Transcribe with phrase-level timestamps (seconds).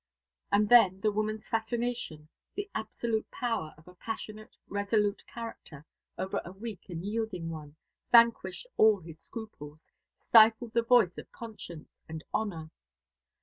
[0.51, 5.85] And then the woman's fascination, the absolute power of a passionate, resolute character
[6.17, 7.75] over a weak and yielding one,
[8.11, 12.71] vanquished all his scruples, stifled the voice of conscience and honour.